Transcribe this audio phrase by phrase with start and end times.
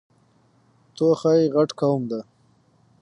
[0.95, 2.19] توخی غټ قوم ده.